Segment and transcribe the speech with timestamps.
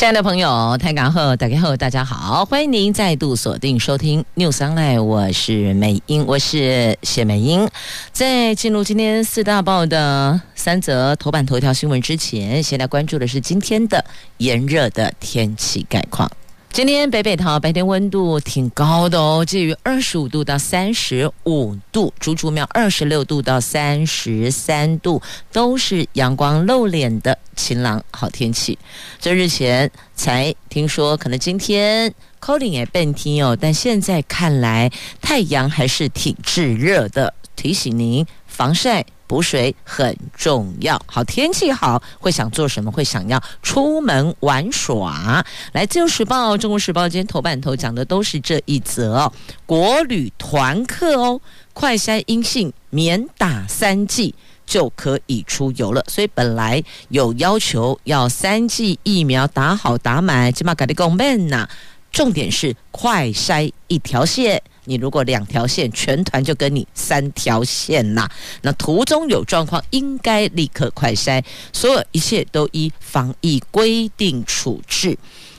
[0.00, 7.68] 亲爱的朋友，台港后大家好，大家好，欢迎您再度锁定收听 News Online，我是美英，我是谢美英。
[8.10, 14.02] 在进入今天四大报的三则头版头条新闻之前，先来关注的是今天的
[14.38, 16.30] 炎热的天气概况。
[16.72, 25.20] 今天北北桃白天温度挺高的哦，介于二十五度到三十五度，竹竹苗二十六度到三十三度，
[25.50, 28.78] 都是阳光露脸的晴朗好天气。
[29.18, 39.04] 这日前才听说，可能今天可能也变天哦，但现在看来太阳还是挺炙热的，提醒您防晒。
[39.30, 42.90] 补水很重要，好天气好，会想做什么？
[42.90, 45.46] 会想要出门玩耍。
[45.70, 49.32] 来，《自由时报》《中国时报》今天头版头讲的都是这一则哦。
[49.66, 51.40] 国旅团客哦，
[51.72, 54.34] 快筛阴性，免打三剂
[54.66, 56.04] 就可以出游了。
[56.08, 61.68] 所以本来有要求要三剂疫苗打好打满，起码搞得够慢呐。
[62.10, 64.60] 重点是快筛一条线。
[64.84, 68.28] 你如果两条线，全团就跟你三条线呐。
[68.62, 75.16] 那途中有状况，应该立刻快筛，所有一切都依防疫规定处置。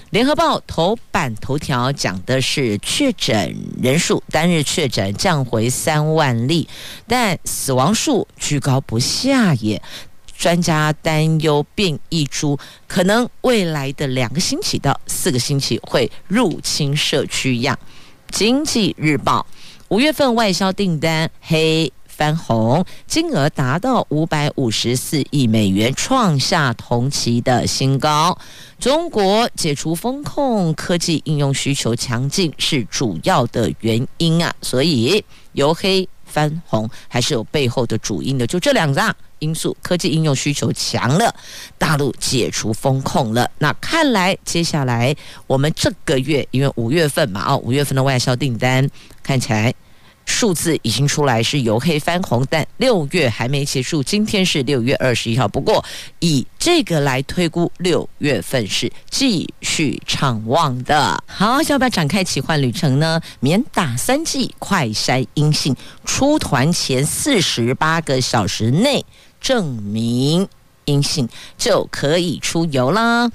[0.09, 6.67] 联合报头版头条讲的是确诊人数单日确诊降回三万例，
[7.07, 9.81] 但死亡数居高不下也。
[10.37, 17.77] 专家担忧变异株可能未来的两个星期到四个星期会入侵社区样。
[18.31, 19.45] 经济日报
[19.89, 28.37] 五月份外销订单黑翻红，金额达到五百五十四亿美元，创下同期的新高。
[28.79, 41.35] 中国解除风控，科技应用需求强劲是主要的原因啊，所以由黑翻红还是有背后的主因的，就这两个因素，科技应用需求强了，
[41.77, 43.51] 大陆解除封控了。
[43.59, 45.13] 那看来接下来
[45.45, 48.89] 我们这个月，因为五月份嘛，啊，五月份的外销订单
[49.21, 49.73] 看起来。
[50.23, 54.03] 数字已经出来，是由黑翻红，但六月还没结束。
[54.03, 55.83] 今天是六月二十一号，不过
[56.19, 61.21] 以这个来推估，六月份是继续畅旺的。
[61.25, 63.19] 好，要不要展开奇幻旅程呢？
[63.39, 65.75] 免打三剂，快筛阴性，
[66.05, 69.03] 出团前四十八个小时内
[69.41, 70.47] 证明
[70.85, 73.29] 阴性就可以出游啦。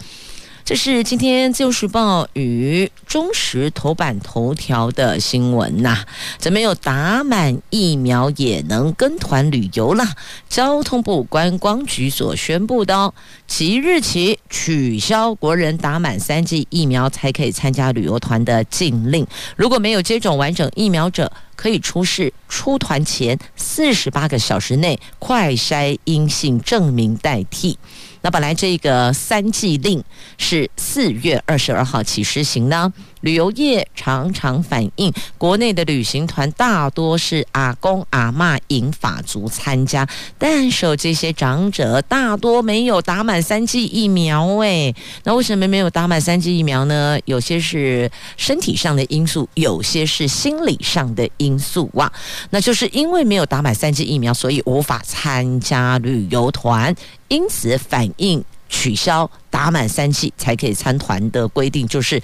[0.66, 6.04] 这是今天《自由时报》与中时头版头条的新闻呐、
[6.38, 10.04] 怎么有打满疫苗也能跟团旅游了？
[10.48, 13.14] 交通部观光局所宣布的哦，
[13.46, 27.78] 即日起取消国人打满三剂疫苗才可以参加旅游团的禁令，如果没有接种完整疫苗者，可以出示出团前四十八个小时内快筛阴性证明代替。
[28.26, 30.02] 那本来这个三季令
[30.36, 32.92] 是四月二十二号起施行呢。
[33.26, 40.06] 旅游业常常反映，国内的旅行团大多是阿公阿嬷银发族参加，
[40.38, 44.46] 但是这些长者大多没有打满三剂疫苗。
[44.58, 44.94] 诶，
[45.24, 47.18] 那为什么没有打满三剂疫苗呢？
[47.24, 52.12] 有些是身体上的因素，有些是心理上的因素啊。
[52.50, 56.94] 那就是因为没有打满三剂疫苗，所以无法参加旅游团，
[57.26, 62.22] 因此反映取消打满三剂才可以参团的规定，就是。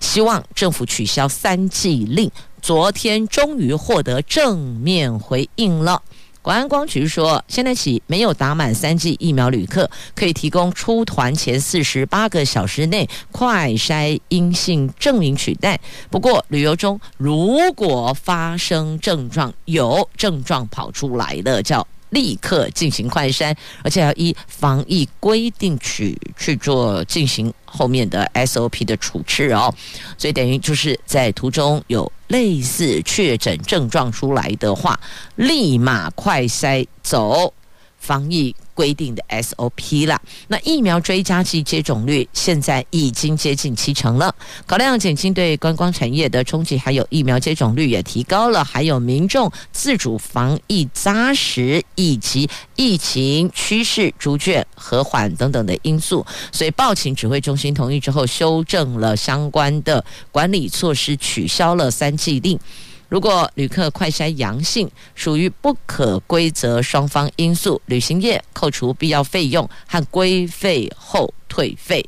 [0.00, 2.30] 希望政府取消三剂令，
[2.62, 6.02] 昨天终于获得正面回应了。
[6.42, 15.80] 观光局说，现在起没有打满三剂疫苗旅客可以提供出团前四十八个小时内快筛阴性证明取代。
[16.08, 21.84] 不过，旅游中如果发生症状，有症状跑出来的叫。
[22.10, 29.74] 立刻进行快筛，而且要依防疫规定去去做进行后面的 SOP 的处置哦。
[30.16, 34.98] 所以等于就是在途中有类似确诊症状出来的话，
[35.36, 37.52] 立马快筛走
[37.98, 38.54] 防疫。
[38.76, 40.20] 规定的 SOP 了。
[40.48, 44.32] 那疫苗追加剂接种率现在已经接近七成了。
[44.66, 62.58] 考量减轻对观光产业的冲击，还有疫苗接种率也提高了，还有民众自主防疫扎实，以及疫情趋势逐渐和缓等等的因素，所以报请指挥中心同意之后，修正了相关的管理措施，取消了三剂令。
[63.08, 72.04] 如果旅客快筛阳性，属于不可归责双方因素，旅行业扣除必要费用和规费后退费，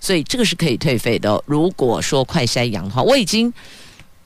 [0.00, 1.42] 所以这个是可以退费的。
[1.44, 3.52] 如果说快筛阳的话，我已经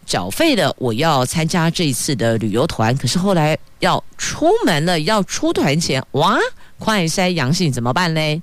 [0.06, 6.38] 缴费了，我要参加这一次的旅游团，可是后来要出门了，要出团前，哇，
[6.78, 8.40] 快筛阳性怎么办嘞？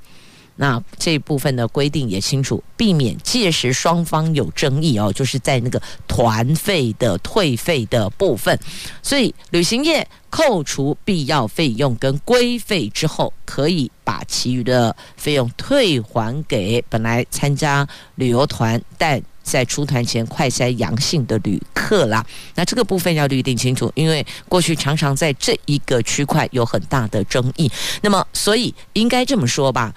[0.61, 8.59] 那这部分的规定也清楚，避免届时双方有争议哦，就是在那个团费的退费的部分。
[9.01, 22.25] 所以旅行业扣除必要费用跟规费之后，可以把其余的费用退还给本来参加旅游团但在出团前快筛阳性的旅客啦。
[22.55, 27.71] 那这个部分要律定清楚，因为过去常常在这一个区块有很大的争议。
[28.01, 29.93] 那么，所以应该这么说吧。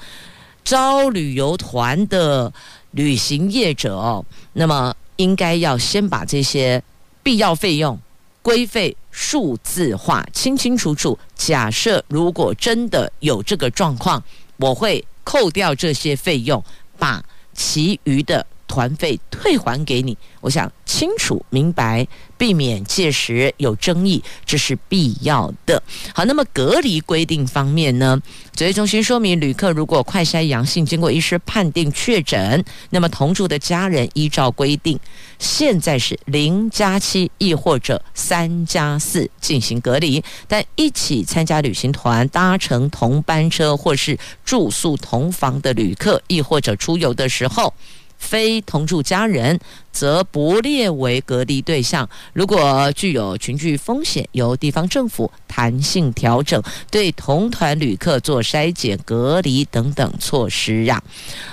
[0.64, 2.52] 招旅游团的
[2.92, 6.82] 旅行业者哦，那么应该要先把这些
[7.22, 7.98] 必要费用、
[8.42, 11.18] 规费数字化，清清楚楚。
[11.34, 14.22] 假设如果真的有这个状况，
[14.56, 16.62] 我会扣掉这些费用，
[16.98, 17.22] 把
[17.52, 18.46] 其余的。
[18.72, 22.08] 团费退还给你，我想清楚明白，
[22.38, 25.82] 避免届时有争议，这是必要的。
[26.14, 28.18] 好，那么隔离规定方面呢？
[28.56, 34.98] 指挥中心说明，旅客如果快筛阳性，经过医师判定确诊，那么同住的家人依照规定，
[35.38, 40.24] 现在是零加七，亦或者三加四进行隔离。
[40.48, 47.74] 但一起参加旅行团、搭乘同班车或是住宿同房的旅客，亦或者出游的时候。
[48.22, 49.58] 非同住家人
[49.90, 52.08] 则不列为隔离对象。
[52.32, 61.02] 如果具有群聚风险，由地方政府弹性调整对同团旅客做筛检、隔离等等措施呀。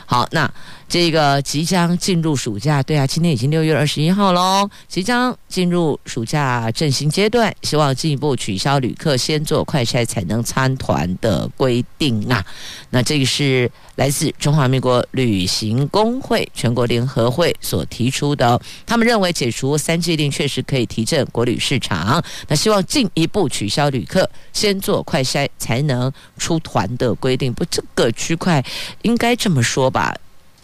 [0.06, 0.50] 好，那。
[0.89, 12.44] 这个即将进入暑假，对啊，今天已经六月二十一号喽，即将进入暑假振兴阶段，希望进一步取消旅客先做快筛才能参团的规定啊。
[12.89, 27.53] 那这个是来自中华民国旅行工会全国联合会所提出的，他们认为解除三剂令确实可以提振国旅市场，那希望进一步取消旅客先做快筛才能出团的规定。
[27.53, 28.65] 不，这个区块
[29.03, 30.15] 应该这么说吧。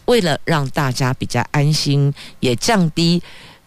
[0.05, 3.21] 为了让大家比较安心，也降低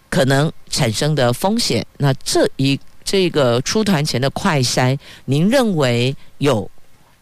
[0.08, 6.70] 可能产生的风险，那这一这个出团前的快筛，您认为有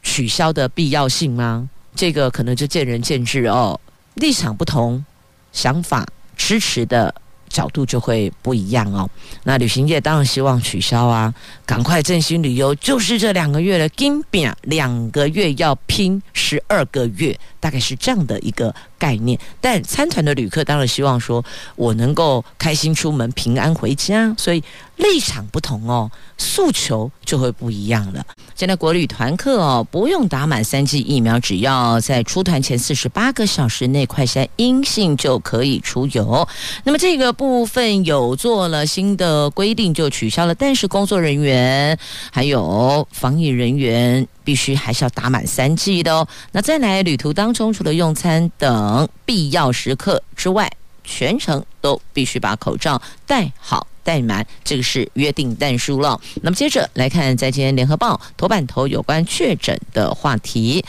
[0.03, 1.69] 取消的必要性吗？
[1.95, 3.81] 这个可能就见仁见智哦，
[4.15, 5.05] 立场不同，
[5.53, 7.15] 想法支持的
[7.49, 9.09] 角度就会不一样哦。
[9.45, 11.33] 那旅行业当然希望取消啊，
[11.65, 17.39] 赶快振兴旅游，就是这两个月的，金饼两个月要拼十二个月。
[17.59, 21.45] 大概是这样的一个概念，但参团的旅客当然希望说，
[21.75, 24.63] 我能够开心出门，平安回家，所以
[24.97, 28.25] 立场不同哦，诉求就会不一样了。
[28.55, 36.49] 现在国旅团客哦，不用打满三剂疫苗，只要在出团前四十八个小时内快筛阴性就可以出游。
[36.85, 41.99] 那么这个部分有做了新的规定，就取消了，但是工作人员
[42.33, 44.27] 还有防疫人员。
[44.47, 46.29] 必须还是要打满三剂的哦。
[46.53, 50.71] 那再来旅途当中，除了用餐等必要时刻之外，
[51.03, 53.85] 全程都必须把口罩戴好。
[54.06, 56.19] 怠慢，这个是约定但书了。
[56.43, 60.85] 那么接着来看，在今天联合报头版头有关确诊的话题。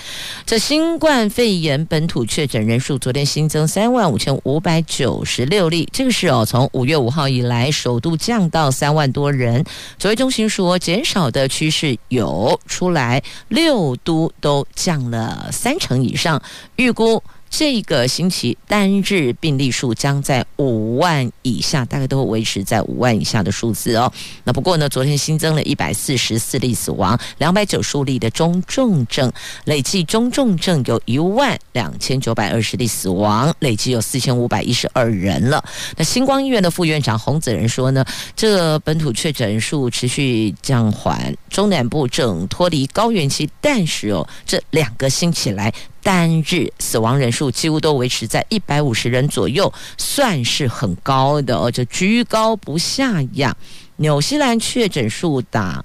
[0.45, 9.65] 这新冠肺炎本土确诊人数昨天新增三万五千五百九十六例，这个是哦，从五月五号以来首度降到三万多人。
[9.97, 16.39] 指挥中心说，减少的趋势有出来，六都都降了三成以上，
[16.75, 17.23] 预估。
[17.49, 24.11] 这个星期单日病例数将在五万以下，大概都会维持在五万以下的数字哦。
[24.43, 29.31] 那不过呢，昨天新增了一百四十四例死亡，两百九十五例的中重症，
[29.65, 35.63] 累计中重症有一万两千九百二十例死亡，累计有四千五百一十二人了。
[35.95, 45.73] 那星光医院的副院长洪子仁说呢，这本土确诊数持续降缓，中南部正脱离高原期，但是哦，这两个星期来。
[46.01, 53.55] 单日死亡人数几乎都维持在一百五十人左右，算是很高的哦，就居高不下呀。
[53.97, 55.83] 纽西兰确诊数达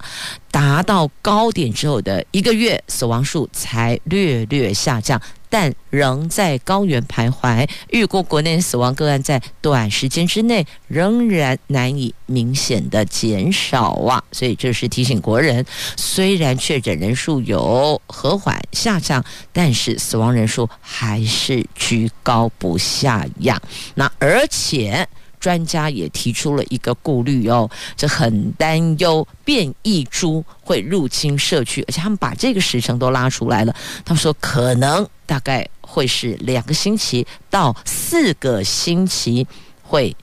[0.51, 5.21] 达到高点之后的一个月，死亡数才略略下降。
[5.49, 14.23] 但仍在高原徘徊，预估国内死亡个案在短时间之内仍然难以明显的减少啊！
[14.31, 15.63] 所以这是提醒国人，
[15.95, 23.61] 虽然确诊人数有和缓下降，但是死亡人数还是居高不下呀。
[23.93, 25.07] 那而且。
[25.43, 33.75] 专家也提出了一个顾虑哦，这很担忧变异株会入侵社区，而且他们把这个时程都拉出来了。
[34.05, 39.45] 他们说可能大概会是两个星期到四个星期
[39.81, 40.15] 会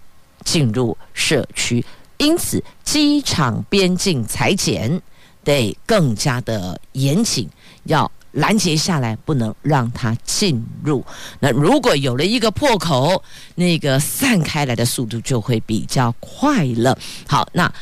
[0.42, 1.84] 进入社区，
[2.16, 5.02] 因此机场边境裁剪
[5.44, 7.46] 得更加的严谨，
[7.84, 8.10] 要。
[8.32, 11.04] 拦截下来，不能让它进入。
[11.40, 13.22] 那如果有了一个破口，
[13.54, 16.96] 那个散开来的速度就会比较快了。
[17.26, 17.72] 好，那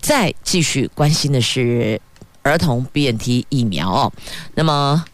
[0.00, 2.00] 再继续关心的是
[2.42, 4.12] 儿童 BNT 疫苗。
[4.54, 5.04] 那么。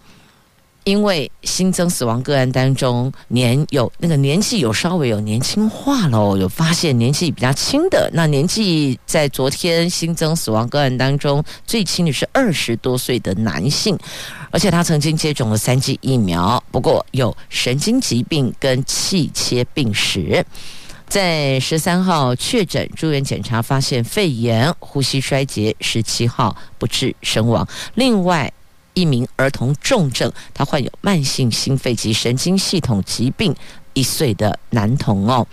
[0.88, 8.10] 因为新增死亡个案当中，年有那个年纪有稍微有年轻化了，有发现年纪比较轻的。
[8.14, 13.98] 那年纪在昨天新增死亡个案当中最轻的是二十多岁的男性，
[14.50, 20.42] 而且他曾经接种了三剂疫苗，不过有神经疾病跟气切病史，
[21.06, 27.68] 在十三号确诊住院检查发现肺炎、呼吸衰竭，十七号不治身亡。
[27.94, 28.50] 另外。
[28.98, 33.54] 一名儿童重症，他患有慢性心肺及神经系统疾病，
[33.92, 35.46] 一岁的男童哦。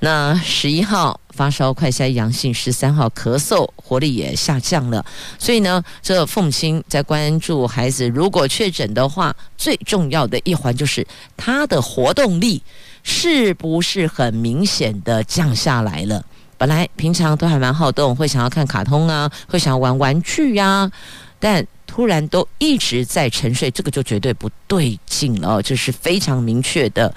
[0.00, 5.02] 那十一号发烧快筛阳性，十三号咳嗽，活力也下降了。
[5.38, 12.62] 所以呢，这父母亲在关注孩子，如果确诊的话，最重要的一环就是他的活动力
[13.02, 16.22] 是不是很明显的降下来了？
[16.58, 20.90] 本来平常都还蛮好动，会想要看卡通啊，会想要玩玩具呀、
[21.38, 21.66] 但。
[21.96, 27.14] 突然都一直在沉睡，这个就绝对不对劲了，这是非常明确的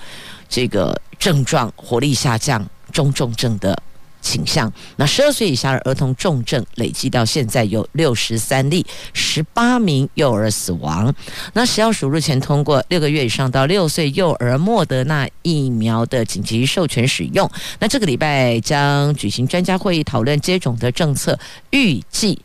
[0.48, 3.78] 这个症状，活力下降、中重症的
[4.22, 4.72] 倾向。
[4.96, 11.14] 那十二岁以下的儿童重症累计到现在有六十三例，十八名幼儿死亡。
[11.52, 17.52] 那食药署日前通过六个月以上到六岁幼儿莫德纳疫苗的紧急授权使用。
[17.80, 21.38] 那这个礼拜将举行专家会议讨论接种的政策，
[21.72, 22.40] 预计。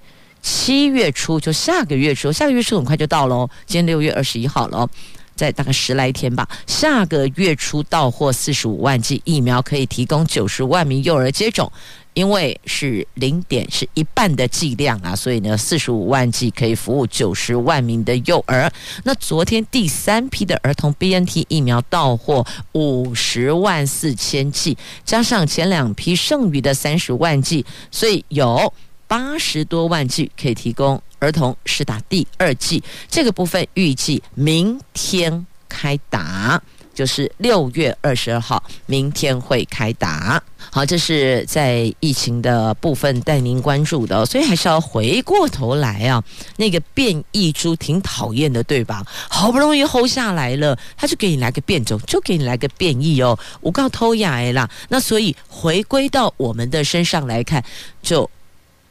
[0.44, 3.48] 七月初就下个月初，下个月初很快就到喽。
[3.64, 4.86] 今天六月二十一号了，
[5.34, 6.46] 在大概十来天吧。
[6.66, 11.72] 下个月初到货四十五万剂疫苗，可以提供九十万名幼儿接种。
[12.12, 18.70] 因为是零点是一半的剂量啊，所以呢，四十五万剂可以服务九十万名的幼儿。
[19.02, 28.72] 那昨天第三批的儿童 BNT 疫苗到货五十万四千剂，加上前两批剩余的三十万剂，所以有。
[29.14, 36.61] 八十多万剂可以提供儿童施打第二剂，这个部分预计明天开打，
[36.92, 40.42] 就是六月二十二号，明天会开打。
[40.73, 46.21] 好，这是在疫情的部分带您关注的，所以还是要回过头来啊。
[46.56, 49.06] 那个变异株挺讨厌的，对吧？
[49.28, 54.68] 好不容易 hold 下来了，他就给你来个变种，就给你来个变异哦，我告偷雅啦。
[54.88, 57.64] 那所以回归到我们的身上来看，
[58.02, 58.28] 就。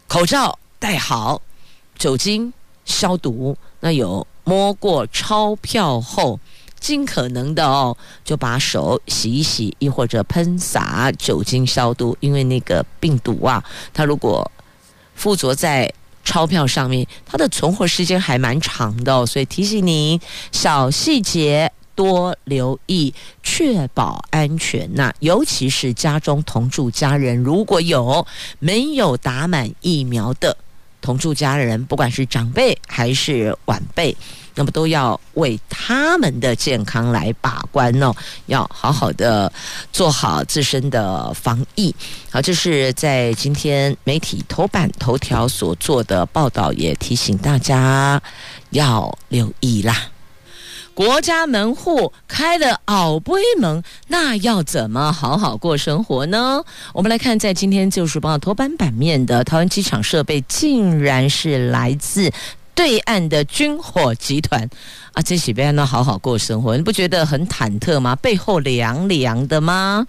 [0.07, 1.41] 口罩戴好，
[1.97, 2.53] 酒精
[2.85, 3.57] 消毒。
[3.79, 6.39] 那有摸过钞票后，
[6.79, 12.15] 尽可能的哦，就把手洗一洗，亦或者喷洒酒精消毒。
[12.19, 14.49] 因为那个病毒啊，它如果
[15.15, 15.91] 附着在
[16.23, 19.25] 钞票上面，它的存活时间还蛮长的。
[19.25, 20.19] 所以提醒您
[20.51, 24.89] 小细节多留意，确保安全。
[24.93, 28.25] 那尤其是家中同住家人，如果有
[28.59, 30.55] 没有打满疫苗的
[31.01, 34.15] 同住家人，不管是长辈还是晚辈，
[34.55, 38.13] 那么都要为他们的健康来把关哦，
[38.45, 39.51] 要好好的
[39.91, 41.93] 做好自身的防疫。
[42.31, 48.21] 好，这是在今天媒体头版头条所做的报道，也提醒大家
[48.69, 50.12] 要留意啦。
[50.93, 56.63] 国家门户开了奥杯门，那要怎么好好过生活呢？
[56.93, 62.31] 我们来看，在今天《自由时报》头版版面的桃园机场设备，竟然是来自
[62.75, 64.69] 对岸的军火集团
[65.13, 65.21] 啊！
[65.23, 66.77] 这岂不要能好好过生活？
[66.77, 68.15] 你不觉得很忐忑吗？
[68.17, 70.05] 背后凉凉的吗？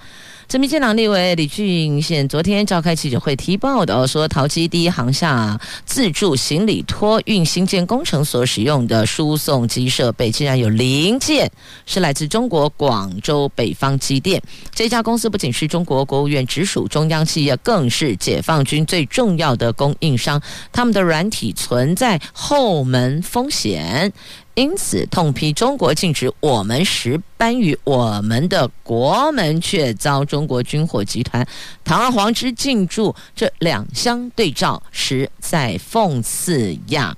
[0.46, 11.50] 这民进党立委李俊宪昨天召开记者会提报的，说桃机第一航厦自助行李托运新建工程所使用的输送机设备，竟然有零件
[11.86, 14.40] 是来自中国广州北方机电。
[14.72, 20.40] 这家公司不仅是中国国务院直属中央企业，更是解放军最重要的供应商。
[20.70, 24.12] 他们的软体存在后门风险。
[24.54, 31.44] 因此，痛批中国禁止我们石斑于，我们的国门却遭中国军火集团
[31.82, 37.16] 堂而皇之进驻，这两相对照，实在讽刺呀。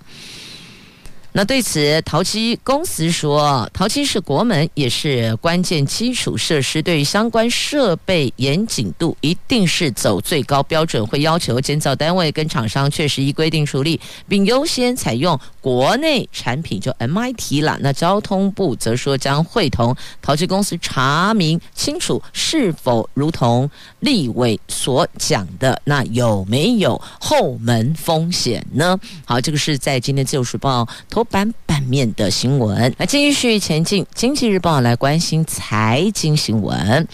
[1.37, 17.77] 那对此，陶机公司说，陶机是国门，也是关键基础设施，对于相关设备严谨度一定是走最高标准，会要求建造单位跟厂商确实依规定处理，并优先采用国内产品，就 MIT 了。
[17.83, 28.99] 那交通部则说将会同陶机公司查明清楚是否如同立委所讲的，那有没有后门风险呢？
[29.27, 32.95] 好，这个是在今天自由时报头版版面的新闻。
[32.99, 37.07] 来继续前进，经济日报来关心财经新闻。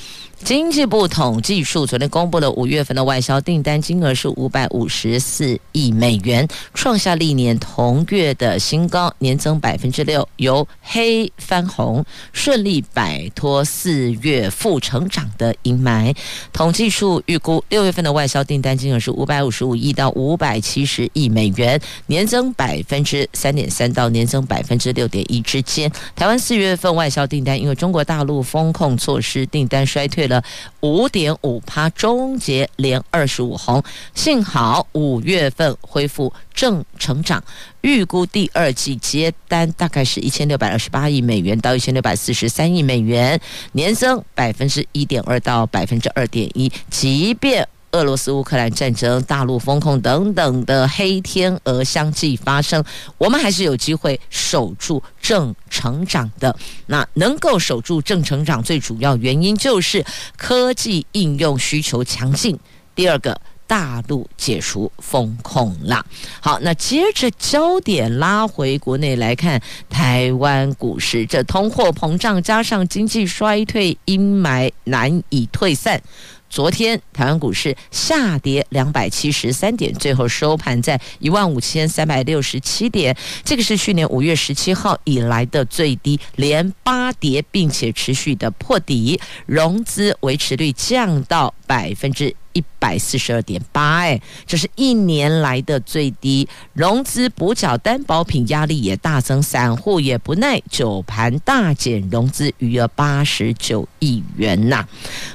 [0.45, 16.13] 经济部统计处昨天公布了五月份的外销订单金额是五百五十四亿美元，创下历年同月的新高，年增百分之六，由黑翻红，顺利摆脱四月负成长的阴霾。
[16.53, 25.89] 统计处预估六月份的外销订单金额是五百五十五亿到五百七十亿美元，年增百分之三点三到年增百分之六点一之间。
[26.17, 30.32] 台湾四月份外销订单因为中国大陆风控措施，订单衰退了。
[30.33, 30.43] 的
[30.81, 33.83] 五点五趴，终结连二十五红，
[34.15, 37.43] 幸好五月份恢复正成长，
[37.83, 43.39] 预估第二季接单大概是一千六百二十八亿美元到一千六百四十三亿美元，
[43.73, 47.69] 年增百分之一点二到百分之二点一，即便。
[47.93, 52.83] 俄罗斯乌克兰战争、大陆风控等等的黑天鹅相继发生，
[53.19, 56.55] 我们还是有机会守住正成长的。
[56.87, 60.05] 那能够守住正成长，最主要原因就是
[60.37, 62.59] 科技应用需求强劲。
[62.95, 66.05] 第二个，大陆解除风控了。
[66.41, 76.03] 好，那接着焦点拉回国内来看，台湾股市这通货膨胀加上经济衰退阴霾难以退散。
[76.53, 92.37] 昨天台湾股市下跌两百七十三点，最后收盘在一万五千三百六十七点，这个是去年五月十七号以来的最低，连八跌，并且持续的破底，融资维持率降到百分之。
[92.53, 104.87] 一百四十二点八，哎，这是一年来的最低，融资补缴担保品压力也大增，散户也不耐，九盘大减融资余额八十九亿元呐、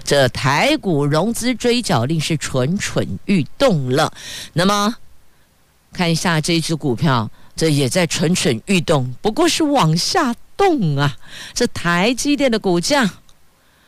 [0.04, 4.14] 这台股融资追缴令是蠢蠢欲动了。
[4.54, 4.96] 那么
[5.94, 11.18] 看一下这只股票，这也在蠢蠢欲动，不过是往下动啊。
[11.54, 13.10] 这台积电的股价。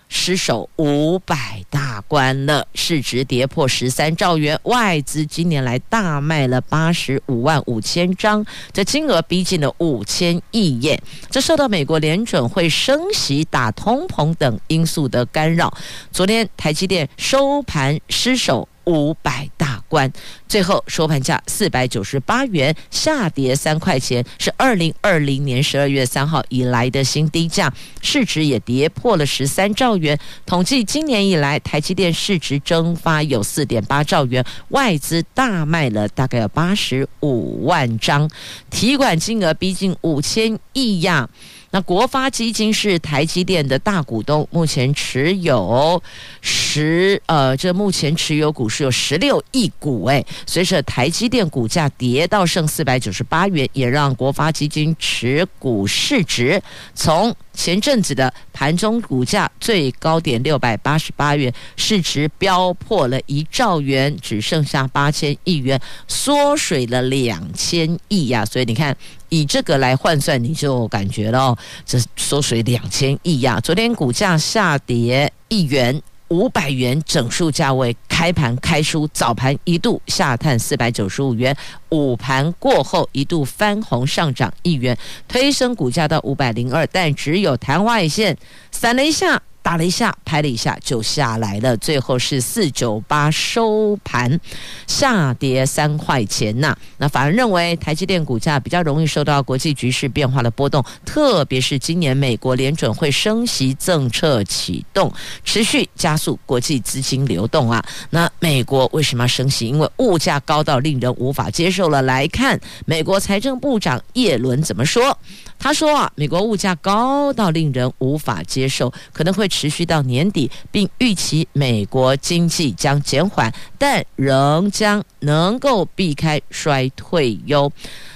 [0.09, 10.99] 失守五百大关了，市值跌破十三兆元，外资今年来大卖了八十五万五千张，这金额逼近了五千亿元。
[11.29, 15.71] 这受到美国联准会升息、打通膨等因素的干扰，
[16.11, 18.67] 昨天台积电收盘失守。
[18.89, 20.11] 五百大关，
[20.47, 27.71] 最后收盘价四百九十八元，下跌三块钱，是二零二零年十二月三号以来的新低价，
[28.01, 30.17] 市值也跌破了十三兆元。
[30.47, 38.27] 统计今年以来，台积电市值蒸发有四点八兆元，外资大卖了大概有八十五万张，
[38.71, 41.29] 提款金额逼近五千亿呀。
[41.71, 46.01] 那国发基金是台积电的大股东，目前持有
[46.41, 50.25] 十呃，这目前持有股是有十六亿股哎。
[50.45, 56.61] 随着台积电股价跌到剩四百九十八元，也让国发基金持股市值
[56.95, 68.45] 从前阵子的盘中股价最高点六百八十八元，市值飙破了一兆元，只剩下八千亿元，缩水了两千亿呀。
[68.45, 68.95] 所以你看。
[69.31, 73.59] 以这个来换算，你就感觉到这缩水两千亿呀。
[73.59, 81.55] 昨天股价下跌一元，五百元整数价位，开盘开出，早盘一度下探四百九十五元，
[81.89, 88.37] 午盘过后一度翻红上涨一元，推升股价到五百零二，但只有昙花一现，
[88.71, 89.41] 闪了一下。
[89.69, 94.39] 打了一下，拍了一下就下来了，最后是四九八收盘，
[94.87, 105.13] 下跌三块钱呐、那反而认为台积电股价比较容易受到国际局势变化的波动，特别是今年美国联准会升息政策启动，
[105.45, 107.85] 持续加速国际资金流动啊。
[108.09, 109.67] 那美国为什么要升息？
[109.67, 112.01] 因为物价高到令人无法接受了。
[112.01, 115.15] 来看美国财政部长耶伦怎么说。
[115.59, 127.71] 他说啊，美国物价高到令人无法接受，可能会持续到年底，并预期美国经济将减缓，但仍将能够避开衰退哟。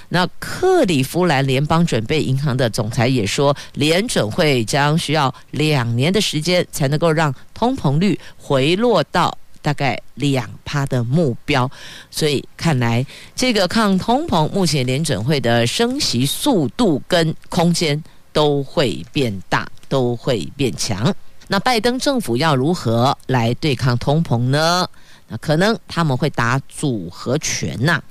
[0.08, 11.68] 那克里夫兰联邦准备银行的总裁也说，联准会将需要两年的时间才能够让通膨率回落到大概两趴的目标。
[12.10, 18.00] 所以看来这个抗通膨，目前联准会的升息速度跟空间
[18.30, 21.12] 都会变大，都会变强。
[21.48, 24.86] 那拜登政府要如何来对抗通膨呢？
[25.28, 28.02] 那可能他们会打组合拳呐、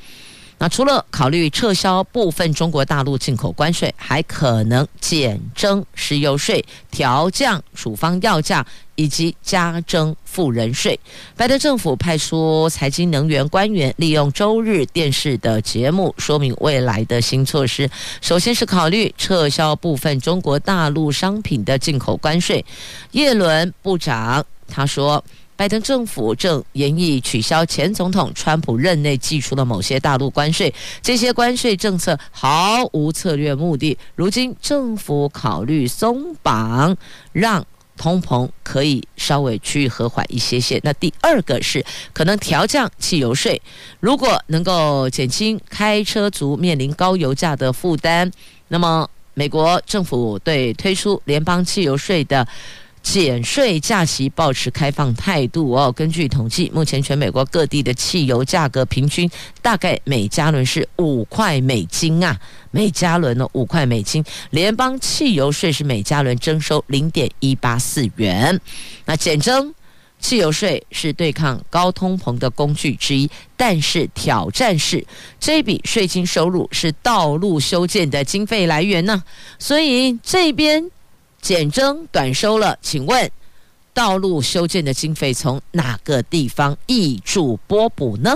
[0.63, 10.97] 那除了考虑撤销部分中国大陆进口关税，还可能减征石油税、调降处方药价以及加征富人税。
[11.35, 17.89] 拜登政府派出财经能源官员，利用周日电视的节目说明未来的新措施。
[18.21, 22.63] 首先是考虑撤销部分中国大陆商品的进口关税。
[23.11, 25.21] 叶伦部长他说。
[25.55, 33.97] 拜登政府正研议取消前总统川普任内寄出的某些大陆关税，这些关税政策毫无策略目的。
[34.15, 36.97] 如今政府考虑松绑，
[37.31, 40.79] 让通膨可以稍微趋于和缓一些些。
[40.83, 43.61] 那第二个是可能调降汽油税，
[43.99, 48.29] 如果能够减轻开车族面临高油价的负担，
[48.69, 52.45] 那么美国政府对推出联邦汽油税的。
[53.03, 55.91] 减税假期保持开放态度哦。
[55.91, 59.29] 根据统计，目前全美国各地的汽油价格平均
[59.61, 62.39] 大概每加仑是五块美金啊，
[62.71, 64.23] 每加仑呢五块美金。
[64.51, 68.59] 联邦汽油税是每加仑征收零点一八四元。
[69.05, 69.75] 那减征
[70.19, 75.05] 汽油税是对抗高通膨的工具之一，但是挑战是
[75.41, 79.21] 这笔税金收入是道路修建的经费来源呢，
[79.59, 80.89] 所以这边。
[81.43, 83.29] 减征短收了，请问
[83.93, 88.33] 道路修建的经费从哪个地方挹注拨补呢？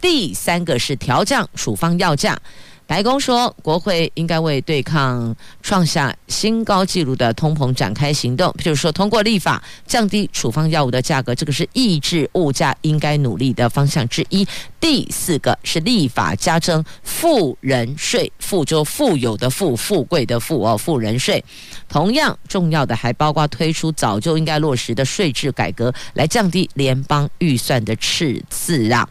[0.00, 2.40] 第三个是调降处方药价。
[2.86, 14.46] 白宫说，国会应该为对抗创下新高纪录的通膨展开行动，譬如说通过立法降低处方药物的价格，这个是抑制物价应该努力的方向之一。
[14.78, 21.44] 第四个是立法加征富人税，富就富有的富，富贵的富哦，富人税。
[21.88, 29.08] 同样重要的还包括推出早就应该落实的税制改革，来降低联邦预算的赤字啊。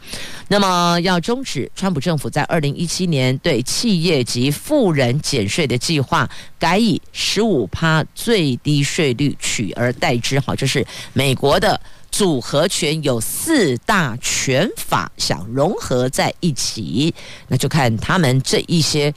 [0.47, 10.39] 那么要终止川普政府在二零一七年对企业及富人减税的计划，改以十五趴最低税率取而代之。
[10.39, 11.79] 好，这是美国的
[12.11, 17.13] 组合拳，有四大拳法想融合在一起，
[17.49, 19.13] 那就看他们这一些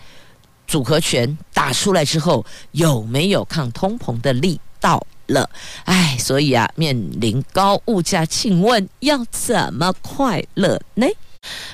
[0.66, 5.48] 组合拳打出来之后有没有抗通膨的力道了。
[5.84, 11.06] 哎，所以啊，面临高物价，请问要怎么快乐呢？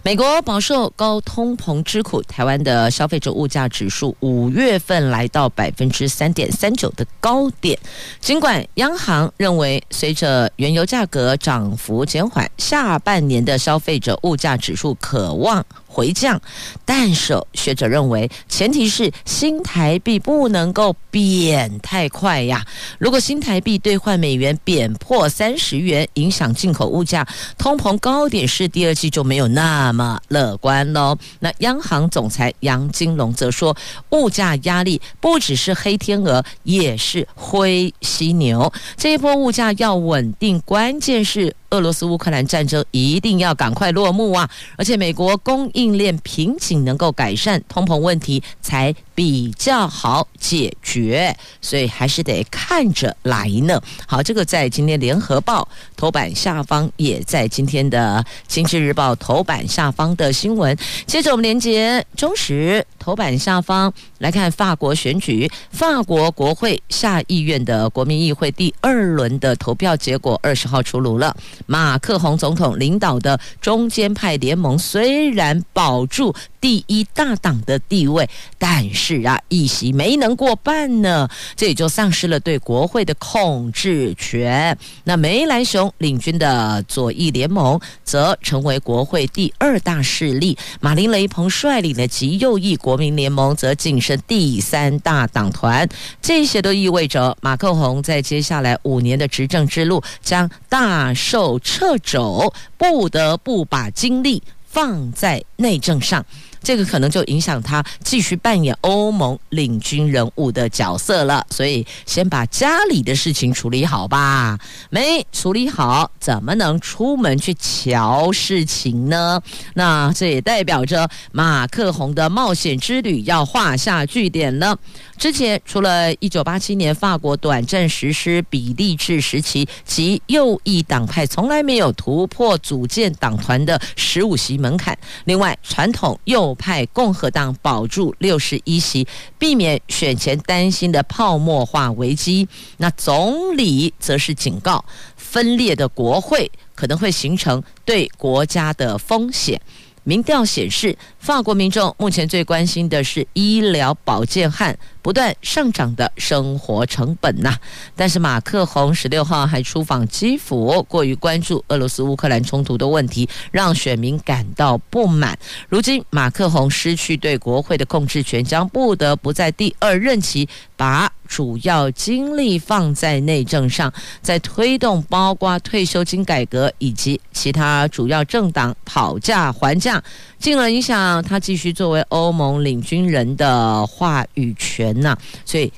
[0.02, 7.78] 美国饱受高通膨之苦，台湾的消费者物价指数五月份来到百分之三点三九的高点。
[8.20, 16.42] 尽管央行认为，随着原油价格涨幅减缓，下半年的消费者物价指数可望回降，
[16.84, 22.66] 但是学者认为，前提是新台币不能够贬太快呀。
[22.98, 27.24] 如果新台币兑换美元贬破三十元，影响进口物价，
[27.56, 31.16] 通膨高点是第二季就没有那么乐观喽。
[31.38, 33.76] 那央行总裁杨金龙则说，
[34.10, 38.72] 物价压力不只是黑天鹅，也是灰犀牛。
[38.96, 41.54] 这一波物价要稳定，关键是。
[41.74, 44.48] 俄罗斯乌克兰战争一定要赶快落幕啊！
[44.76, 53.80] 而且美国供应链瓶颈能够改善，通膨问题才比较好解决，所以还是得看着来呢。
[54.06, 60.76] 好，这个在今天联合报头版下方，也在今天的经济日报头版下方的新闻。
[61.06, 71.36] 接着我们连接中时头版下方来看法国选举，法国国会下议院的国民议会第二轮的投票结果二十号出炉了。
[71.66, 84.78] 马克宏总统领导的中间派联盟虽然保住第一大党的地位，但是是啊，议席没能过半呢，这也就丧失了对国会的控制权。
[85.04, 95.86] 那梅兰雄领军的左翼联盟则成为国会第二大势力，马林雷鹏率领的极右翼国民联盟则晋升第三大党团。
[96.22, 106.24] 这些都意味着马克宏在接下来五年的执政之路将大受掣肘，不得不把精力放在内政上。
[106.62, 114.58] 这个可能就影响他继续扮演欧盟领军人物的角色了，所以先把家里的事情处理好吧。
[114.88, 119.38] 没处理好，怎么能出门去瞧事情呢？
[119.74, 124.74] 那这也代表着马克宏的冒险之旅要画下句点了。
[125.18, 139.06] 之前除了一九八七年法国短暂实施比例制时期及右翼党派从来没有突破组建党团的十五席门槛，另外传统右派共和党保住六十一席，
[139.38, 142.46] 避免选前担心的泡沫化危机。
[142.76, 144.84] 那总理则是警告，
[145.16, 149.60] 分裂的国会可能会形成对国家的风险。
[150.06, 157.54] 民调显示，法国民众目前最关心的是医疗保健和不断上涨的生活成本呐。
[157.94, 165.38] 但是马克宏十六号还出访基辅，过于关注俄罗斯乌克兰冲突的问题，让选民感到不满。
[165.68, 180.02] 如今马克宏失去对国会的控制权，将不得不在第二任期把主要精力放在内政上，在推动包括退休金改革以及其他主要政党讨价还价。
[180.38, 185.72] 进而影响他继续作为欧盟领军人的话语权呐、啊，所以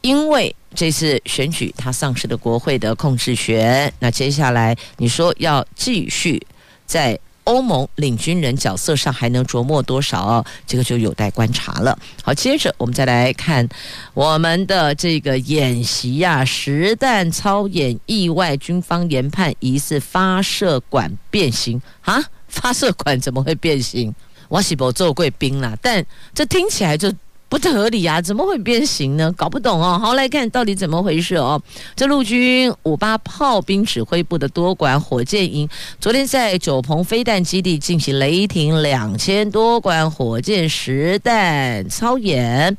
[0.00, 6.40] 因为这次选举他丧失了国会的控制权，那接下来你说要继续
[6.86, 10.44] 在欧盟领军人角色上还能琢磨多少？
[10.66, 11.96] 这个就有待观察了。
[12.22, 13.68] 好，接着我们再来看
[14.14, 22.22] 我们的这个演习呀、实弹操演意外，军方研判疑似发射管变形啊。
[22.48, 24.14] 发射管怎么会变形？
[24.48, 27.12] 我是不做贵宾啦，但这听起来就
[27.48, 28.20] 不合理啊！
[28.20, 29.32] 怎么会变形呢？
[29.36, 29.98] 搞不懂哦。
[29.98, 31.60] 好，来看到底怎么回事哦。
[31.94, 35.68] 这陆军五八炮兵指挥部的多管火箭营
[36.00, 42.76] 昨天在九鹏飞弹基地进行雷霆两千多管火箭实弹操演，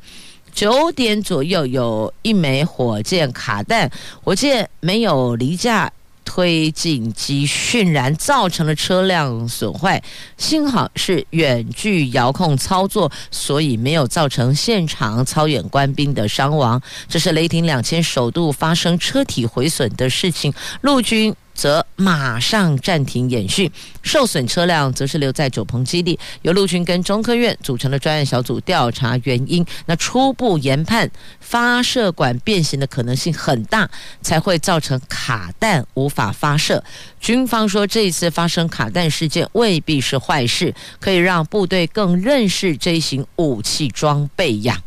[0.52, 3.90] 九点左右有一枚火箭卡弹，
[4.22, 5.90] 火箭没有离架。
[6.30, 10.02] 推进机熏燃，造成了车辆损坏，
[10.36, 16.82] 幸好是远距遥控操作，所以没有造成现场操演官兵的伤亡。
[17.08, 21.34] 这是雷霆两千首度发生车体毁损的事情，陆军。
[21.58, 23.68] 则马上暂停演训，
[24.00, 29.66] 受损车辆则是留在九鹏基地，由陆军跟中科院组成的专案小组调查原因。
[29.86, 33.90] 那初步研判，发射管变形的可能性很大，
[34.22, 36.84] 才会造成卡弹无法发射。
[37.18, 44.80] 军方说，这一次发生卡弹事件未必是坏事，可以让部队更认识这一型武器装备呀。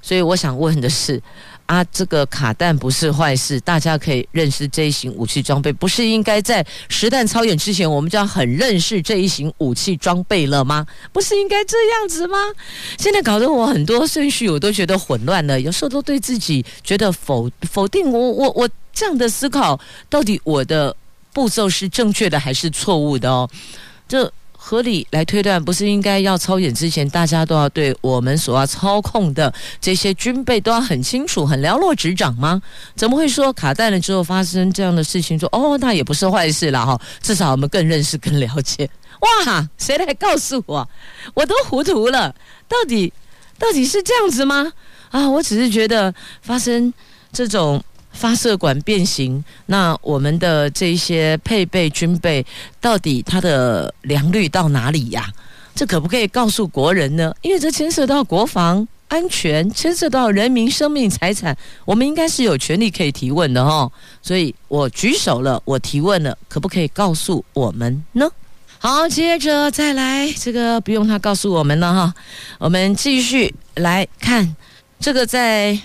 [0.00, 1.22] 所以我想问的是。
[1.66, 10.86] 啊，这个卡弹不是坏事，大家可以认识这一型武器装备，不是应该在实弹操演之前，我们就要很认识这一型武器装备了吗？
[11.12, 12.38] 不是应该这样子吗？
[12.98, 20.94] 现在搞得我很多顺序我都觉得混乱了，有时候都对自己觉得否否定我我我这样的思考，到底我的
[21.32, 23.50] 步骤是正确的还是错误的哦？
[24.08, 24.32] 这。
[24.68, 32.60] 合理来推断，不是应该要操演之前，大家都要对我们所要操控的这些军备都要很清楚、很了若指掌吗？
[32.96, 35.38] 怎么会说卡弹了之后发生这样的事情？
[35.38, 38.90] 说哦，那也不是坏事了哈，至少我们更认识、更了解。
[39.20, 40.88] 哇，谁来告诉我？
[41.34, 42.34] 我都糊涂了，
[42.66, 43.12] 到底
[43.60, 44.72] 到底是这样子吗？
[45.12, 46.92] 啊，我只是觉得发生
[47.32, 47.80] 这种。
[48.16, 52.44] 发射管变形，那我们的这些配备军备
[52.80, 55.30] 到底它的良率到哪里呀？
[55.74, 57.32] 这可不可以告诉国人呢？
[57.42, 63.88] 因为这牵涉到国防安全，牵涉到人民生命财产，我们应该是有权利可以提问的哈。
[64.22, 68.26] 所以我举手了，我提问了，可不可以告诉我们呢？
[68.78, 72.14] 好，接着再来，这个不用他告诉我们了哈。
[72.58, 74.56] 我们继续来看
[74.98, 75.78] 这个，在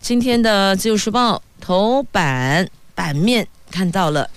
[0.00, 1.36] 今天的《自由时报》。
[1.62, 4.28] 头版版面看到了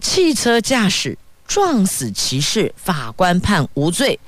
[0.00, 4.18] 汽车驾驶撞死骑士，法官判无罪。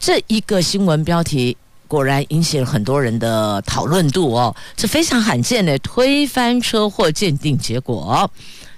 [0.00, 8.28] 这一个新闻标题果然引起了很多人的讨论度哦，是非常罕见的推翻车祸鉴定结果。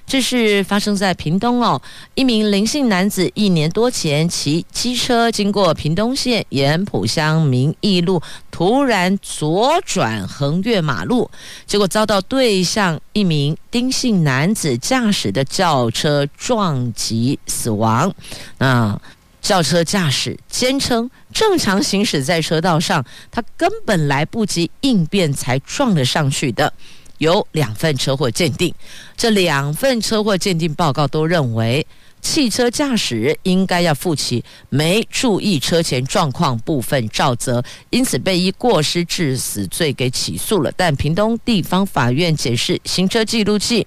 [0.07, 1.81] 这是发生在屏东哦，
[2.15, 11.31] 一名林姓男子一年多前骑机车经过屏东县盐埔乡民义路，突然左转横越马路，
[11.67, 18.15] 结果遭到对向一名丁姓男子驾驶的轿车撞击死亡。
[18.59, 19.01] 那
[19.41, 26.73] 轿车驾驶坚称正常行驶在车道上，他根本来不及应变才撞了上去的。
[27.19, 28.75] 有两份车祸鉴定，
[29.17, 31.87] 这两份车祸鉴定报告都认为
[32.21, 40.73] 汽车驾驶应该要负起没注意车前状况部分照责，因此被依过失致死罪给起诉了。
[40.77, 43.87] 但屏东地方法院解释行车记录器，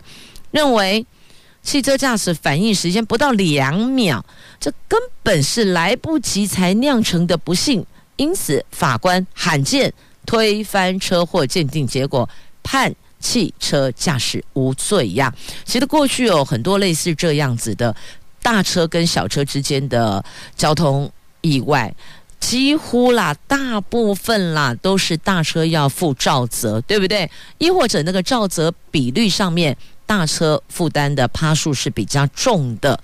[0.51, 1.05] 认为
[1.63, 4.23] 汽车驾驶反应时间不到两秒，
[4.59, 7.85] 这根本是来不及才酿成的不幸，
[8.15, 9.91] 因此法官罕见
[10.25, 12.29] 推翻车祸鉴定结果，
[12.63, 12.95] 判。
[13.19, 15.33] 汽车驾驶无罪呀！
[15.65, 17.95] 其实过去有很多类似这样子的
[18.41, 20.23] 大车跟小车之间的
[20.55, 21.93] 交通意外，
[22.39, 27.29] 几乎啦，大部分啦都是大车要负照责，对不对？
[27.57, 29.75] 亦或者那个照责比率上面，
[30.05, 32.99] 大车负担的趴数是比较重的。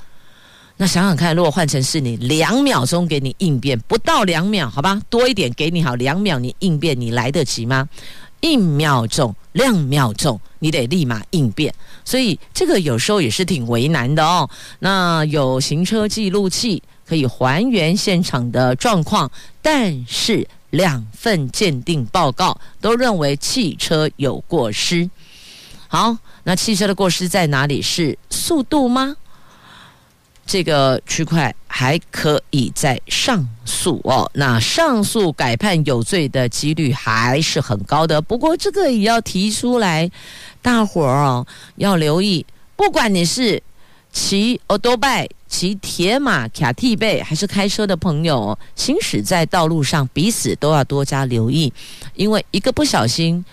[0.77, 7.87] 那想想看，如果换成是你，两秒钟给你应变，不到两秒，好吧，多一点给你好，两秒你应变，你来得及吗？
[8.39, 11.73] 一秒钟、两秒钟，你得立马应变，
[12.05, 14.49] 所以这个有时候也是挺为难的哦。
[14.79, 25.09] 那有行车记录器可以还原现场的状况，但是两份鉴定报告都认为汽车有过失。
[25.87, 27.81] 好，那汽车的过失在哪里？
[27.81, 29.15] 是速度吗？
[30.45, 38.21] 这个区块还可以再上诉哦，那上诉改判有罪的几率还是很高的。
[38.21, 40.11] 不过这个也要提出来，
[40.61, 43.63] 大伙儿哦要留意，不管你是
[44.11, 51.71] 骑欧多拜、骑铁马、卡替贝，还是开车的朋友，行驶在道路上，彼此都要多加留意，
[52.15, 53.43] 因为一个不小心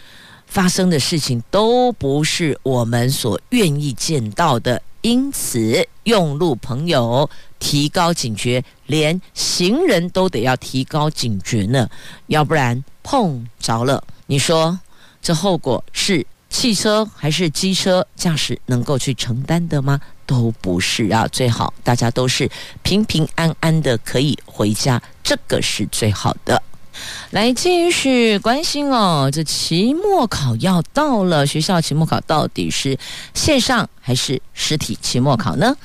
[0.46, 4.82] 发生的事情都不是我们所愿意见到的。
[5.02, 11.88] 因此，用路朋友提高警觉，连行人都得要提高警觉呢，
[12.26, 14.76] 要不然碰着了，你说
[15.22, 20.00] 这后果是汽车还是机车驾驶能够去承担的吗？
[20.26, 22.50] 都不是啊，最好大家都是
[22.82, 26.60] 平平安安的可以回家，这个是最好的。
[27.30, 32.98] 来继续关心哦，这期末考要到了，学校期末考到底是
[33.34, 35.76] 线上还是实体期末考呢？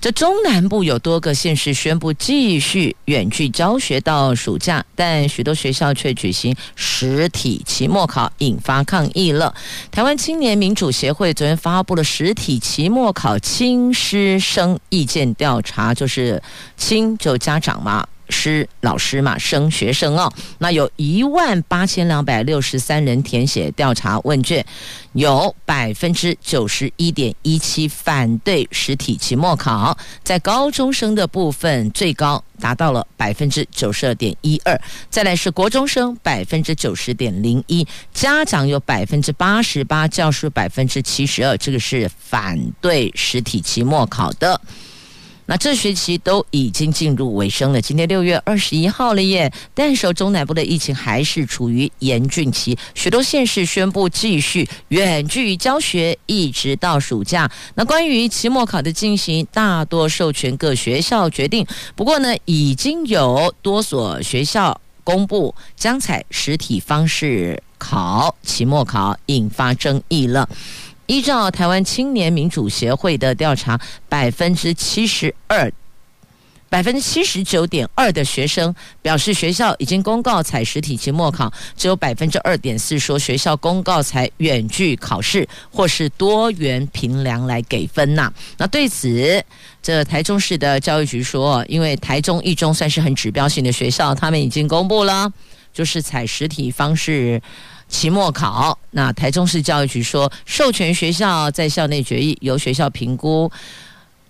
[0.00, 9.54] 这中南部有多个县市宣布继续远距教学到暑假，但许多学校却举行实体期末考，引发抗议了。
[9.92, 16.42] 台湾青年民主协会昨天发布了实体期末考亲师生意见调查，就是
[16.76, 18.04] 亲就家长嘛。
[18.32, 24.64] 师老师嘛，生学生哦，那有一万八千两百六十三人填写调查问卷，
[25.12, 44.58] 有百分之九十一点一七反对实体期末考，在高中生的部分最高达到了百分之九十二点一二，再来是国中生百分之九十点零一，家长有百分之八十八，教师百分之七十二，这个是反对实体期末考的。
[45.46, 49.52] 那这学期都已经进入尾声了，今天六月二十一号了耶。
[49.74, 57.50] 但是中南部的疫情还是处于严峻期，许多县市宣布继续远距教学，一直到暑假。
[57.74, 61.66] 那关于期末考的进行，大多授权各学校决定。
[61.96, 70.48] 不过呢，已经有多所学校公布将采实体方式考期末考，引发争议了。
[71.06, 75.70] 依照台湾青年民主协会的调查，百分之七十二、
[76.68, 88.32] 百分之七十九点二的学生表示学校已经公告采实体期末考，只有百分之二点四说学校公告采远距考试或是多元评量来给分呐。
[88.56, 89.44] 那对此，
[89.82, 95.30] 这台中市的教育局说，因为台中一中算是很指标性的学校，他们已经公布了，
[95.74, 97.42] 就是采实体方式。
[97.92, 103.52] 期末考，那台中市教育局说，授权学校在校内决议，由学校评估，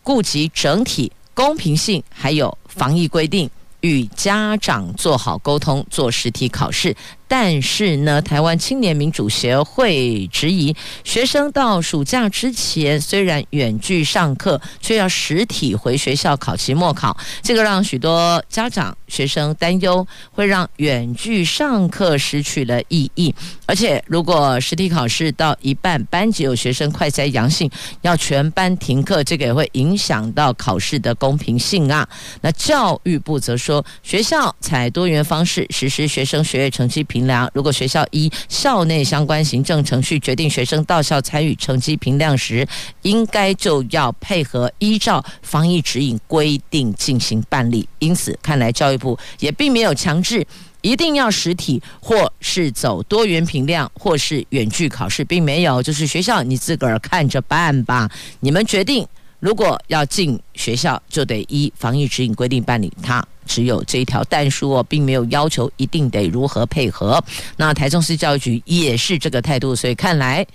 [0.02, 3.48] 顾及整体公平性，还有防疫规定，
[3.82, 6.96] 与家长做好沟通，做实体考试。
[7.28, 23.34] 但是呢，台湾青年民主协会质疑，学生到暑假之前虽然远距上课，却要实体回学校考期末考，这个让许多家长、学生担忧，会让远距上课失去了意义。
[23.64, 27.70] 而且，如果实体考试到一半，班级有学生快筛阳性，
[28.02, 32.06] 要全班停课，这个也会影响到考试的公平性啊。
[32.42, 33.71] 那教育部则说，
[34.02, 37.48] 学校采多元方式实施学生学业成绩评量。
[37.54, 42.66] 如果学校依校内相关行政程序决定学生到校参与成绩评量时，
[43.02, 47.88] 应该就要配合依照防疫指引规定进行办理。
[48.00, 50.44] 因此，看来教育部也并没有强制
[50.80, 55.80] 一定要实体，或是走多元评量，或是远距考试，并没有。
[55.80, 58.10] 就是学校你自个儿看着办吧。
[58.40, 59.06] 你们决定
[59.38, 62.92] 如果要进学校，就得依防疫指引规定办理。
[63.00, 67.22] 他只有这一条但书哦，并没有要求一定得如何配合。
[67.56, 70.46] 那台中市教育局也是这个态度，所以看来。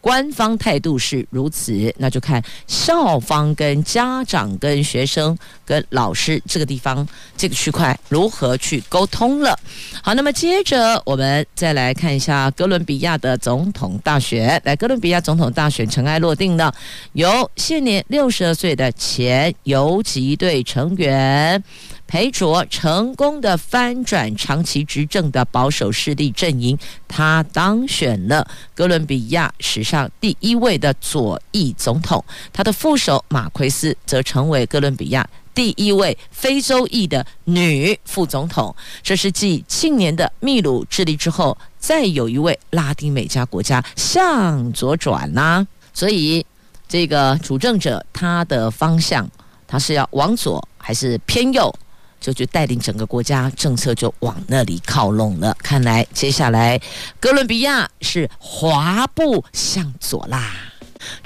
[0.00, 9.56] 官方态度是如此，那就看校方跟家长、跟学生、跟老师这个地方这个区块如何去沟通了。
[10.02, 14.60] 好，那么接着我们再来看一下哥伦比亚的总统大选。
[14.64, 16.74] 来，哥伦比亚总统大选尘埃落定了，
[17.12, 21.62] 由现年六十二岁的前游击队成员。
[22.12, 32.22] 裴卓成功的翻转长期执政的保守势力阵营，他当选了哥伦比亚史上第一位的左翼总统。
[32.52, 38.76] 他的副手马奎斯则成为哥伦比亚第一位非洲裔的女副总统。
[39.02, 45.66] 这是继庆年的秘鲁、智利之后，再有一位拉丁美加国家向左转啦。
[45.94, 46.44] 所以，
[46.86, 49.26] 这个主政者他的方向，
[49.66, 51.74] 他是要往左还是偏右？
[52.22, 55.54] 就去带领整个国家政策就往那里靠拢了。
[55.62, 56.80] 看来接下来
[57.20, 60.71] 哥伦比亚是滑步向左啦。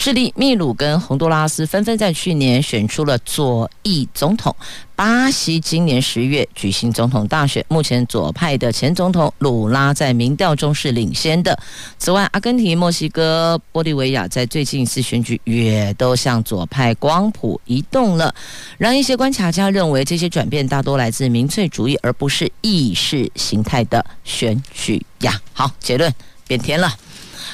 [0.07, 4.55] 智利、秘鲁跟洪都拉斯纷纷在去年选出了左翼总统。
[4.95, 11.59] 巴西今年十月举行总统大选，目前左派的前总统鲁拉在民调中是领先的。
[11.99, 18.33] 此外，阿根廷、墨西哥、玻利维亚在最近一次选举也都向左派光谱移动了，
[18.79, 25.41] 让一些观察家认为这些转变大多来自民粹主义，而不是意识形态的选举呀。
[25.53, 26.15] 好，结论
[26.47, 26.95] 变天了。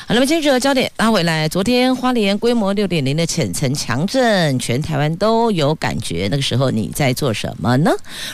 [0.07, 6.28] 好，那么接着焦点拉回来，昨天花莲规模六点零的浅层强震，全台湾都有感觉。
[6.30, 7.90] 那个时候你在做什么呢？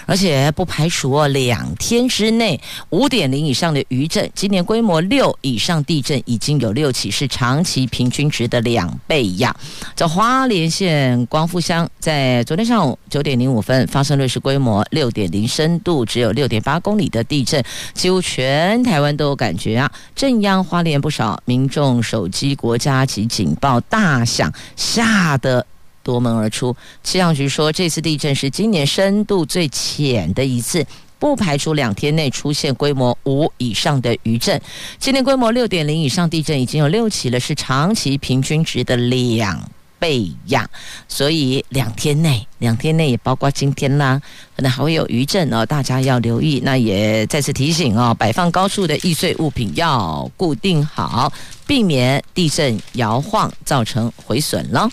[0.06, 4.30] 而且不排除哦，两天之内五点零以上的余震。
[4.34, 9.54] 今年规模六以上地震已经有六起，是长期平均值的两倍呀。
[9.94, 17.62] 在花莲县光复乡，在昨天上午九点零五分发生瑞士规模六点零，深度只有六点八公里的地震，
[17.94, 21.68] 几乎全台湾都有感觉啊，震央花莲不少民。
[21.68, 25.64] 众手机国家级警报大响，吓得
[26.02, 26.74] 夺门而出。
[27.04, 30.86] 气象局说，这次地震是今年深度最浅的一次，
[31.18, 34.58] 不排除两天内出现规模五以上的余震。
[34.98, 40.68] 今年规模六点零以上地震已经有六起了，是长期平均值的两倍呀，
[41.08, 44.20] 所以两天内，两天内也包括今天啦，
[44.56, 46.60] 可能还会有余震哦，大家要留意。
[46.64, 51.32] 那也再次提醒哦，摆放高处的易碎物品要固定好，
[51.66, 54.88] 避免地震摇晃造成毁损了。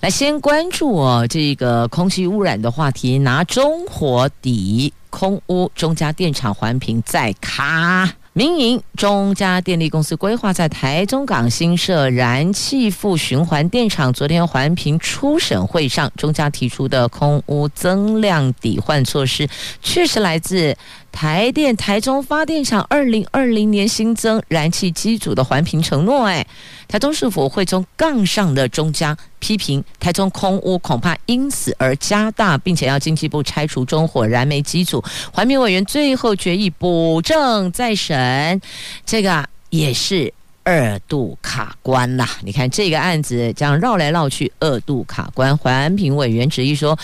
[0.00, 8.12] 来，先关注哦这个空气污染的话题，拿中火抵空污，中加电厂环评再卡。
[8.34, 19.46] 民营中嘉电力公司规划在台中港新设燃气副循环电厂，昨天环评初审会上，中嘉提出的空污增量抵换措施，
[19.82, 20.74] 确实来自。
[21.12, 26.44] 台电台中发电厂二零二零年新增燃气机组的环评承诺，哎，
[26.88, 35.04] 台中市府会从杠上的中将批评台中空屋恐怕因此而加大，并且要进一步拆除中火燃煤机组。
[35.32, 38.60] 环评委员最后决议补正再审，
[39.04, 40.32] 这个也是。
[40.64, 42.28] 二度卡关啦！
[42.42, 45.56] 你看这个案子这样绕来绕去，二度卡关。
[45.58, 46.96] 环评委员质疑说：“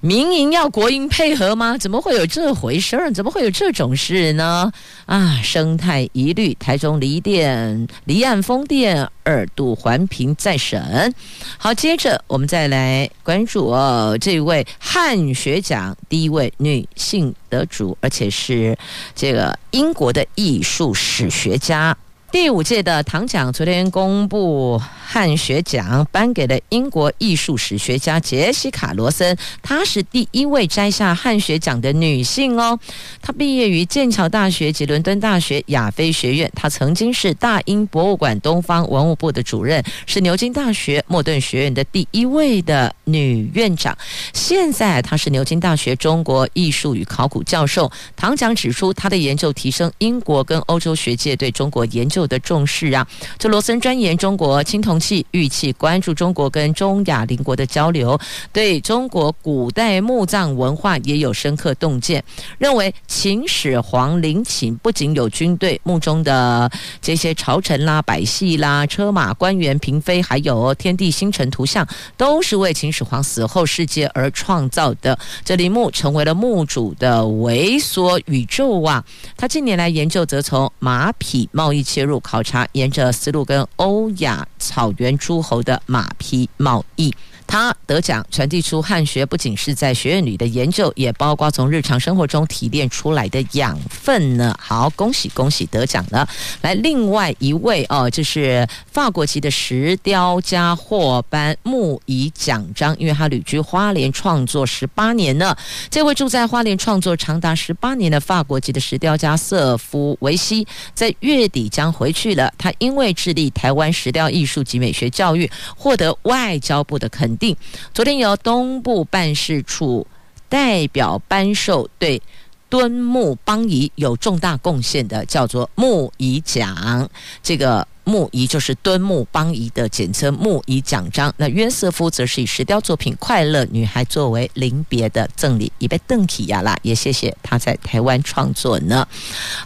[0.00, 1.78] 民营要国营配合吗？
[1.78, 3.10] 怎么会有这回事儿？
[3.10, 4.70] 怎么会有这种事呢？”
[5.06, 11.14] 啊，生态疑虑，台中离电离岸风电二度环评再审。
[11.56, 18.76] 好，接着我们再来关注哦，这位汉学奖第一位女性得主，而且是
[19.14, 21.96] 这个英国的艺术史学家。
[22.38, 32.78] 第五届的唐奖昨天公布，汉学奖颁给了英国艺术史学家杰西卡·罗森，她是第一位摘下汉学奖的女性哦。
[33.22, 43.96] 她毕业于剑桥大学及伦敦大学亚非学院，她曾经是大英博物馆东方文物部的主任，是牛津大学莫顿学院的第一位的女院长。
[44.34, 47.90] 现在她是牛津大学中国艺术与考古教授。
[48.14, 53.06] 唐奖指出，她的研究提升英国跟欧洲学界对中国研究的重视啊，
[53.38, 58.18] 这罗森钻研中国青铜器、玉器，关注中国跟中亚邻国的交流，
[58.52, 62.22] 对中国古代墓葬文化也有深刻洞见。
[62.58, 66.70] 认为秦始皇陵寝不仅有军队，墓中的
[67.00, 75.18] 这些朝臣啦、百戏啦、车马官员、嫔妃，还有天地星辰图像，都是为秦始皇死后世界而创造的。
[75.44, 79.04] 这陵墓成为了墓主的为所宇宙啊！
[79.36, 82.15] 他近年来研究则从马匹贸易切入。
[82.20, 87.14] 考察沿着丝路跟欧亚草原诸侯的马匹贸易，
[87.46, 94.54] 他得奖传递出汉学不仅是在学院里的研究，也包括从日常生活中提炼出来的养分呢。
[94.60, 96.28] 好，恭喜恭喜得奖了！
[96.62, 105.56] 来，另外一位哦，就是法国籍的石雕家获颁木椅奖章，因为他旅居花莲创作十八年了。
[105.88, 112.52] 这位住在花莲创作长达十八年的法国籍的石雕家瑟夫维西，在月底将回去了。
[112.58, 117.56] 他因为致力台湾石雕艺术及美学教育，获得外交部的肯定。
[117.94, 120.06] 昨天由东部办事处
[120.48, 122.20] 代表颁授对
[122.68, 127.08] 敦木邦谊有重大贡献的，叫做木仪奖。
[127.42, 127.86] 这个。
[128.06, 131.34] 木仪就是敦睦邦仪的简称，木仪奖章。
[131.38, 136.78] 那约瑟夫则是以石雕作品《快乐女孩》作为临别的赠礼，已被邓起亚啦。
[136.82, 139.06] 也谢谢他在台湾创作呢。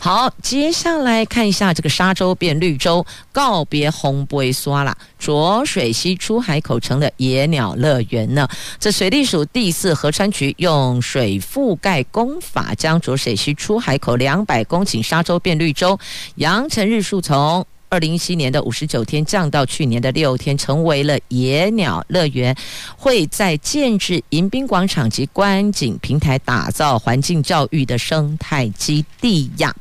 [0.01, 4.97] 好，接下来看一下这个沙洲变绿洲，告别红杯刷啦。
[5.19, 8.49] 浊水溪出海口成了野鸟乐园呢。
[8.79, 15.99] 这水利署第四河川局用水覆盖工法，将浊水溪出海口两百公顷沙洲变绿洲，
[16.37, 17.67] 阳澄日数从。
[17.91, 22.57] 二零一七年的五十九天降到去年的六天，成为了野鸟乐园，
[22.97, 29.75] 会在建置迎宾广场及观景平台，打造环境教育的生态基地呀。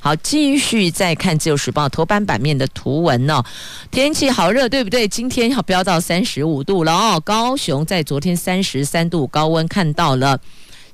[0.00, 3.42] 好，继续再看《自由时报》头版版面的图文哦，
[3.90, 5.08] 天气好热，对不对？
[5.08, 7.20] 今天要飙到三十五度了哦。
[7.24, 10.38] 高雄在昨天三十三度高温，看到了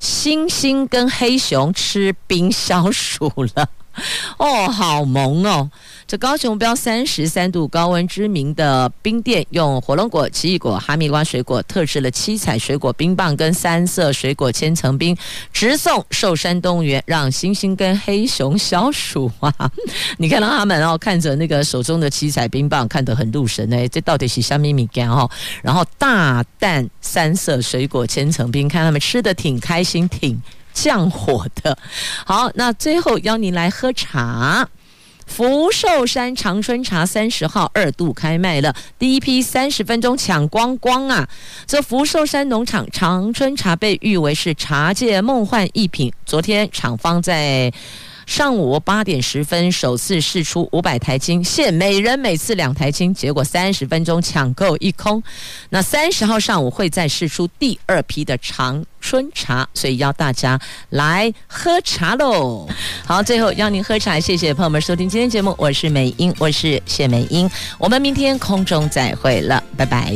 [0.00, 3.68] 猩猩跟黑熊吃冰消暑了。
[4.38, 5.70] 哦，好萌哦！
[6.06, 15.16] 这高雄标三十三度高温知名的冰店，用火龙果、奇异果、哈密瓜水果特制了七彩水果冰棒跟三色水果千层冰，
[15.52, 19.52] 直送寿山动物园，让猩猩跟黑熊消暑啊！
[20.18, 23.88] 你看到他们哦，看着那个手中的七彩冰棒，看得很入神呢。
[23.88, 25.30] 这到底是虾米米干哦？
[25.62, 30.40] 然后大蛋三色水果千层冰，看他们吃的挺开心，挺。
[30.72, 31.78] 降火的，
[32.24, 34.68] 好，那最后邀您来喝茶。
[35.24, 41.28] 福寿山长春茶三十号二度开卖了，第一批三十分钟抢光光啊！
[41.66, 47.72] 这福寿山农场长春茶被誉为是茶界梦幻一品，昨天厂方在。
[48.26, 55.22] 上午八点十分首次试出五百台斤，限每人每次两台斤，结果三十分钟抢购一空。
[55.70, 60.58] 那三十号上午会再试出第二批的长春茶，所以邀大家
[60.90, 62.68] 来喝茶喽。
[63.04, 67.48] 好，最后邀您喝茶，谢谢朋友们收听今天节目，我是美英，我是谢美英，
[67.78, 70.12] 我们明天空中再会了，拜拜。